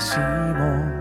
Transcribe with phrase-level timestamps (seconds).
[0.00, 0.98] Simon.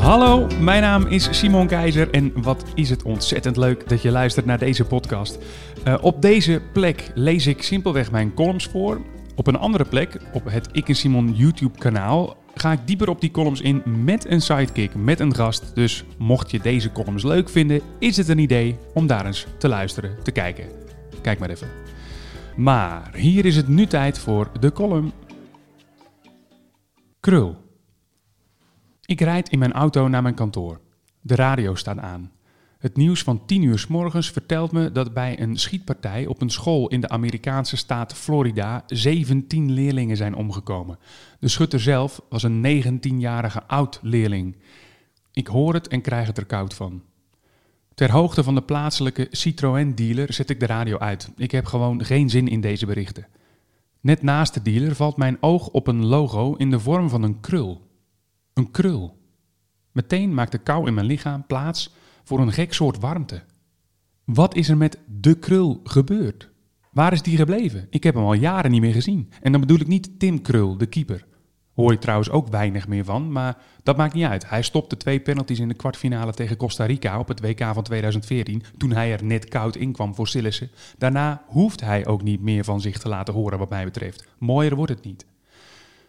[0.00, 4.46] Hallo, mijn naam is Simon Keizer en wat is het ontzettend leuk dat je luistert
[4.46, 5.38] naar deze podcast.
[5.84, 9.00] Uh, op deze plek lees ik simpelweg mijn columns voor.
[9.36, 13.20] Op een andere plek, op het Ik en Simon YouTube kanaal, ga ik dieper op
[13.20, 15.74] die columns in met een sidekick, met een gast.
[15.74, 19.68] Dus mocht je deze columns leuk vinden, is het een idee om daar eens te
[19.68, 20.64] luisteren, te kijken.
[21.22, 21.68] Kijk maar even.
[22.56, 25.12] Maar hier is het nu tijd voor de column
[27.20, 27.56] Krul.
[29.04, 30.80] Ik rijd in mijn auto naar mijn kantoor.
[31.20, 32.32] De radio staat aan.
[32.78, 36.50] Het nieuws van 10 uur s morgens vertelt me dat bij een schietpartij op een
[36.50, 40.98] school in de Amerikaanse staat Florida 17 leerlingen zijn omgekomen.
[41.38, 44.56] De schutter zelf was een 19-jarige oud-leerling.
[45.32, 47.02] Ik hoor het en krijg het er koud van.
[47.94, 51.30] Ter hoogte van de plaatselijke Citroën-dealer zet ik de radio uit.
[51.36, 53.26] Ik heb gewoon geen zin in deze berichten.
[54.00, 57.40] Net naast de dealer valt mijn oog op een logo in de vorm van een
[57.40, 57.90] krul.
[58.52, 59.18] Een krul.
[59.92, 63.42] Meteen maakt de kou in mijn lichaam plaats voor een gek soort warmte.
[64.24, 66.50] Wat is er met de krul gebeurd?
[66.92, 67.86] Waar is die gebleven?
[67.90, 69.30] Ik heb hem al jaren niet meer gezien.
[69.40, 71.26] En dan bedoel ik niet Tim Krul, de keeper.
[71.74, 74.48] Hoor ik trouwens ook weinig meer van, maar dat maakt niet uit.
[74.48, 78.62] Hij stopte twee penalties in de kwartfinale tegen Costa Rica op het WK van 2014,
[78.76, 80.70] toen hij er net koud in kwam voor Sillissen.
[80.98, 84.26] Daarna hoeft hij ook niet meer van zich te laten horen wat mij betreft.
[84.38, 85.26] Mooier wordt het niet.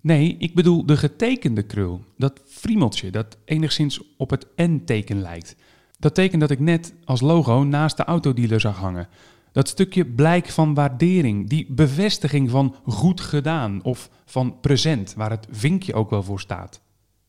[0.00, 2.04] Nee, ik bedoel de getekende krul.
[2.16, 5.56] Dat friemeltje dat enigszins op het N-teken lijkt.
[5.98, 9.08] Dat teken dat ik net als logo naast de autodealer zag hangen.
[9.52, 15.46] Dat stukje blijk van waardering, die bevestiging van goed gedaan of van present, waar het
[15.50, 16.80] vinkje ook wel voor staat.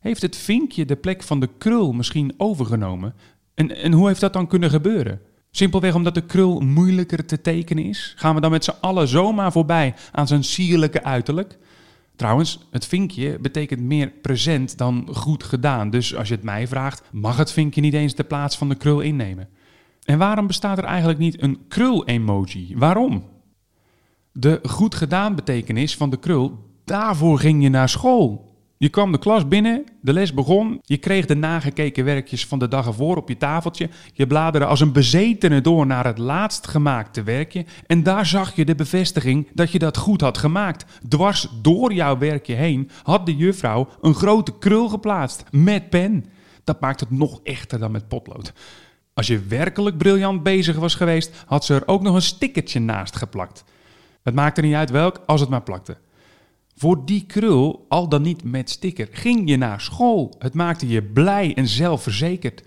[0.00, 3.14] Heeft het vinkje de plek van de krul misschien overgenomen?
[3.54, 5.20] En, en hoe heeft dat dan kunnen gebeuren?
[5.50, 8.14] Simpelweg omdat de krul moeilijker te tekenen is?
[8.16, 11.58] Gaan we dan met z'n allen zomaar voorbij aan zijn sierlijke uiterlijk?
[12.16, 15.90] Trouwens, het vinkje betekent meer present dan goed gedaan.
[15.90, 18.74] Dus als je het mij vraagt, mag het vinkje niet eens de plaats van de
[18.74, 19.48] krul innemen.
[20.04, 22.74] En waarom bestaat er eigenlijk niet een krul-emoji?
[22.76, 23.24] Waarom?
[24.32, 28.52] De goed gedaan betekenis van de krul, daarvoor ging je naar school.
[28.76, 32.68] Je kwam de klas binnen, de les begon, je kreeg de nagekeken werkjes van de
[32.68, 37.22] dag ervoor op je tafeltje, je bladerde als een bezetene door naar het laatst gemaakte
[37.22, 41.00] werkje en daar zag je de bevestiging dat je dat goed had gemaakt.
[41.08, 46.24] Dwars door jouw werkje heen had de juffrouw een grote krul geplaatst met pen.
[46.64, 48.52] Dat maakt het nog echter dan met potlood.
[49.14, 53.16] Als je werkelijk briljant bezig was geweest, had ze er ook nog een stickertje naast
[53.16, 53.64] geplakt.
[54.22, 55.96] Het maakte niet uit welk, als het maar plakte.
[56.76, 60.34] Voor die krul, al dan niet met sticker, ging je naar school.
[60.38, 62.62] Het maakte je blij en zelfverzekerd.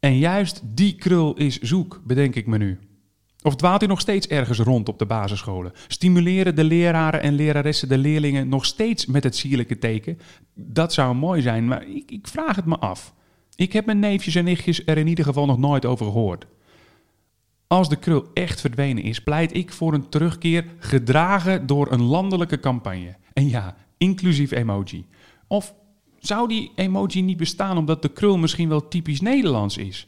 [0.00, 2.78] En juist die krul is zoek, bedenk ik me nu.
[3.42, 5.72] Of dwaalt hij nog steeds ergens rond op de basisscholen?
[5.88, 10.18] Stimuleren de leraren en leraressen de leerlingen nog steeds met het sierlijke teken?
[10.54, 13.14] Dat zou mooi zijn, maar ik, ik vraag het me af.
[13.56, 16.46] Ik heb mijn neefjes en nichtjes er in ieder geval nog nooit over gehoord.
[17.66, 22.60] Als de krul echt verdwenen is, pleit ik voor een terugkeer gedragen door een landelijke
[22.60, 23.16] campagne.
[23.32, 25.06] En ja, inclusief emoji.
[25.46, 25.74] Of
[26.18, 30.06] zou die emoji niet bestaan omdat de krul misschien wel typisch Nederlands is?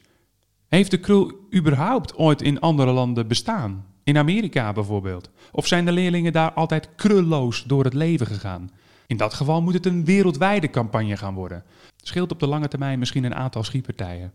[0.67, 3.85] Heeft de krul überhaupt ooit in andere landen bestaan?
[4.03, 5.29] In Amerika bijvoorbeeld?
[5.51, 8.71] Of zijn de leerlingen daar altijd krulloos door het leven gegaan?
[9.07, 11.63] In dat geval moet het een wereldwijde campagne gaan worden.
[12.07, 14.31] Scheelt op de lange termijn misschien een aantal schietpartijen.